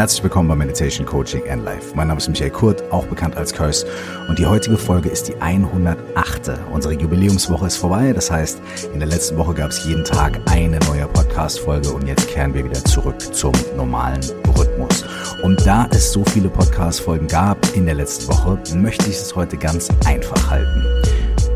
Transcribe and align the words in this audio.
Herzlich 0.00 0.22
willkommen 0.22 0.48
bei 0.48 0.56
Meditation 0.56 1.04
Coaching 1.04 1.46
and 1.50 1.62
Life. 1.62 1.94
Mein 1.94 2.08
Name 2.08 2.16
ist 2.16 2.26
Michael 2.26 2.50
Kurt, 2.50 2.90
auch 2.90 3.04
bekannt 3.04 3.36
als 3.36 3.52
Curse. 3.52 3.86
Und 4.30 4.38
die 4.38 4.46
heutige 4.46 4.78
Folge 4.78 5.10
ist 5.10 5.28
die 5.28 5.34
108. 5.34 6.52
Unsere 6.72 6.94
Jubiläumswoche 6.94 7.66
ist 7.66 7.76
vorbei. 7.76 8.14
Das 8.14 8.30
heißt, 8.30 8.62
in 8.94 8.98
der 8.98 9.08
letzten 9.08 9.36
Woche 9.36 9.52
gab 9.52 9.72
es 9.72 9.84
jeden 9.84 10.02
Tag 10.02 10.40
eine 10.50 10.78
neue 10.88 11.06
Podcast-Folge 11.06 11.90
und 11.90 12.06
jetzt 12.06 12.28
kehren 12.28 12.54
wir 12.54 12.64
wieder 12.64 12.82
zurück 12.82 13.20
zum 13.20 13.52
normalen 13.76 14.22
Rhythmus. 14.58 15.04
Und 15.42 15.66
da 15.66 15.86
es 15.90 16.10
so 16.12 16.24
viele 16.24 16.48
Podcast-Folgen 16.48 17.26
gab 17.26 17.58
in 17.76 17.84
der 17.84 17.96
letzten 17.96 18.32
Woche, 18.32 18.58
möchte 18.76 19.04
ich 19.10 19.16
es 19.16 19.36
heute 19.36 19.58
ganz 19.58 19.90
einfach 20.06 20.48
halten. 20.48 20.82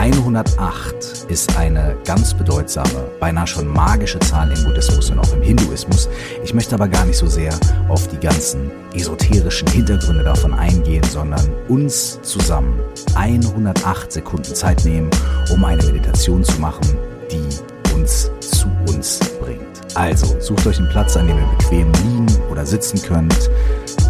108 0.00 1.26
ist 1.28 1.58
eine 1.58 1.94
ganz 2.06 2.32
bedeutsame, 2.32 3.10
beinahe 3.20 3.46
schon 3.46 3.68
magische 3.68 4.18
Zahl 4.20 4.50
im 4.50 4.64
Buddhismus 4.64 5.10
und 5.10 5.18
auch 5.18 5.30
im 5.34 5.42
Hinduismus. 5.42 6.08
Ich 6.42 6.54
möchte 6.54 6.74
aber 6.74 6.88
gar 6.88 7.04
nicht 7.04 7.18
so 7.18 7.26
sehr 7.26 7.52
auf 7.90 8.08
die 8.08 8.16
ganzen 8.16 8.70
esoterischen 8.94 9.68
Hintergründe 9.68 10.24
davon 10.24 10.54
eingehen, 10.54 11.04
sondern 11.04 11.46
uns 11.68 12.18
zusammen 12.22 12.80
108 13.14 14.10
Sekunden 14.10 14.54
Zeit 14.54 14.86
nehmen, 14.86 15.10
um 15.52 15.62
eine 15.66 15.82
Meditation 15.82 16.42
zu 16.44 16.58
machen, 16.58 16.96
die 17.30 17.94
uns 17.94 18.30
zu 18.40 18.68
uns 18.88 19.18
bringt. 19.38 19.60
Also 19.96 20.40
sucht 20.40 20.66
euch 20.66 20.78
einen 20.78 20.88
Platz, 20.88 21.14
an 21.18 21.28
dem 21.28 21.36
ihr 21.36 21.56
bequem 21.58 21.92
liegen 21.92 22.26
oder 22.50 22.64
sitzen 22.64 23.02
könnt 23.02 23.50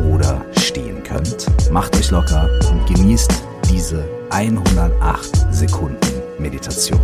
oder 0.09 0.41
stehen 0.57 1.03
könnt. 1.03 1.49
Macht 1.73 1.97
euch 1.97 2.13
locker 2.13 2.49
und 2.71 2.87
genießt 2.95 3.33
diese 3.69 4.20
108 4.31 5.53
Sekunden 5.53 5.99
Meditation. 6.39 7.01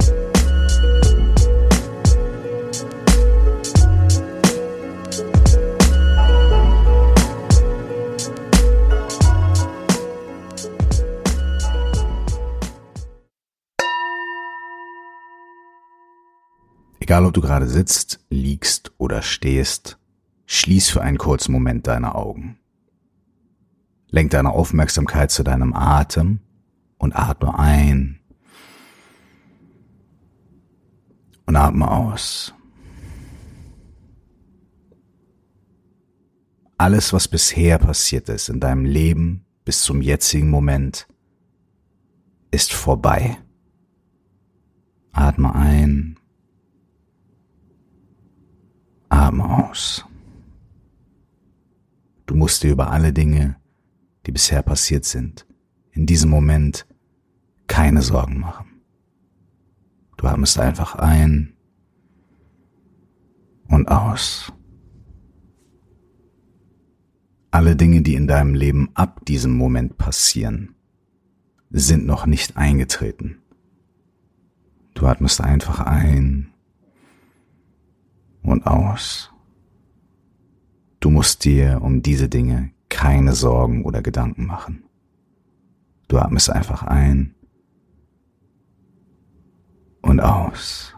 Egal 17.00 17.24
ob 17.24 17.34
du 17.34 17.40
gerade 17.40 17.66
sitzt, 17.66 18.20
liegst 18.30 18.92
oder 18.98 19.22
stehst, 19.22 19.98
schließ 20.46 20.90
für 20.90 21.02
einen 21.02 21.18
kurzen 21.18 21.50
Moment 21.50 21.88
deine 21.88 22.14
Augen. 22.14 22.58
Lenk 24.10 24.30
deine 24.30 24.52
Aufmerksamkeit 24.52 25.32
zu 25.32 25.42
deinem 25.42 25.74
Atem 25.74 26.40
und 26.98 27.14
atme 27.14 27.58
ein 27.58 28.20
und 31.46 31.56
atme 31.56 31.90
aus. 31.90 32.52
Alles, 36.78 37.12
was 37.12 37.26
bisher 37.26 37.78
passiert 37.78 38.28
ist 38.28 38.48
in 38.48 38.60
deinem 38.60 38.84
Leben 38.84 39.46
bis 39.64 39.82
zum 39.82 40.02
jetzigen 40.02 40.50
Moment, 40.50 41.08
ist 42.50 42.72
vorbei. 42.72 43.38
Atme 45.12 45.54
ein, 45.54 46.18
atme 49.08 49.44
aus. 49.44 50.04
Du 52.26 52.34
musst 52.34 52.62
dir 52.62 52.72
über 52.72 52.90
alle 52.90 53.12
Dinge, 53.12 53.56
die 54.26 54.32
bisher 54.32 54.62
passiert 54.62 55.04
sind, 55.04 55.45
in 55.96 56.06
diesem 56.06 56.30
Moment 56.30 56.86
keine 57.66 58.02
Sorgen 58.02 58.38
machen. 58.38 58.82
Du 60.18 60.26
atmest 60.26 60.58
einfach 60.58 60.94
ein 60.94 61.54
und 63.68 63.88
aus. 63.88 64.52
Alle 67.50 67.76
Dinge, 67.76 68.02
die 68.02 68.14
in 68.14 68.26
deinem 68.26 68.54
Leben 68.54 68.90
ab 68.94 69.24
diesem 69.24 69.56
Moment 69.56 69.96
passieren, 69.96 70.74
sind 71.70 72.06
noch 72.06 72.26
nicht 72.26 72.56
eingetreten. 72.56 73.38
Du 74.94 75.06
atmest 75.06 75.40
einfach 75.40 75.80
ein 75.80 76.52
und 78.42 78.66
aus. 78.66 79.30
Du 81.00 81.10
musst 81.10 81.44
dir 81.44 81.80
um 81.82 82.02
diese 82.02 82.28
Dinge 82.28 82.70
keine 82.88 83.32
Sorgen 83.32 83.84
oder 83.84 84.02
Gedanken 84.02 84.44
machen. 84.46 84.86
Du 86.08 86.18
atmest 86.18 86.50
einfach 86.50 86.82
ein 86.82 87.34
und 90.02 90.20
aus. 90.20 90.94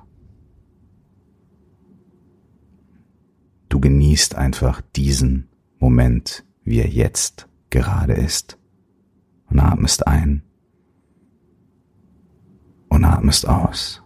Du 3.68 3.80
genießt 3.80 4.34
einfach 4.34 4.80
diesen 4.96 5.48
Moment, 5.78 6.44
wie 6.64 6.80
er 6.80 6.88
jetzt 6.88 7.48
gerade 7.70 8.14
ist. 8.14 8.58
Und 9.50 9.60
atmest 9.60 10.06
ein 10.06 10.42
und 12.88 13.04
atmest 13.04 13.48
aus. 13.48 14.02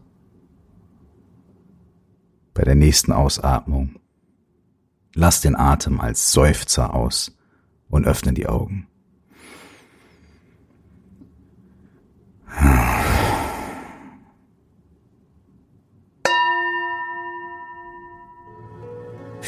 Bei 2.55 2.63
der 2.63 2.75
nächsten 2.77 3.13
Ausatmung 3.13 3.99
lass 5.15 5.41
den 5.41 5.57
Atem 5.57 6.01
als 6.01 6.33
Seufzer 6.33 6.95
aus 6.95 7.37
und 7.89 8.07
öffne 8.07 8.33
die 8.33 8.47
Augen. 8.47 8.87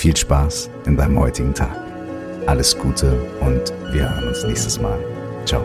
Viel 0.04 0.14
Spaß 0.14 0.68
in 0.84 0.98
deinem 0.98 1.18
heutigen 1.18 1.54
Tag. 1.54 1.74
Alles 2.44 2.76
Gute 2.78 3.10
und 3.40 3.72
wir 3.90 4.02
hören 4.02 4.28
uns 4.28 4.44
nächstes 4.44 4.78
Mal. 4.78 4.98
Ciao. 5.46 5.64